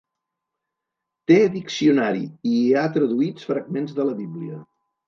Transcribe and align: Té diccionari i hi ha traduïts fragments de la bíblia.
Té 1.31 1.37
diccionari 1.57 2.25
i 2.53 2.57
hi 2.63 2.65
ha 2.81 2.89
traduïts 2.99 3.49
fragments 3.53 3.99
de 4.01 4.09
la 4.11 4.23
bíblia. 4.25 4.65